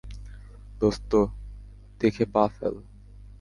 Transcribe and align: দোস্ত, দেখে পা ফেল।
দোস্ত, 0.81 1.11
দেখে 2.01 2.25
পা 2.33 2.43
ফেল। 2.55 2.75